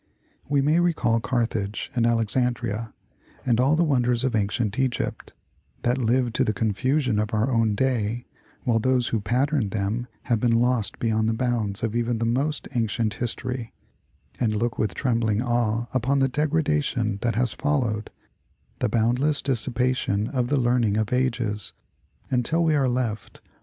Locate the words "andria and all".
2.35-3.75